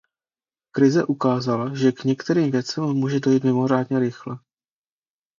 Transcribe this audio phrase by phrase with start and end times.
[0.71, 4.39] Krize ukázala, že k některým věcem může dojít mimořádně rychle.